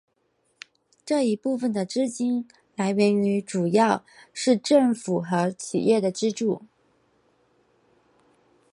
[1.05, 6.63] 这一部分的资金来源主要是政府和企业资助。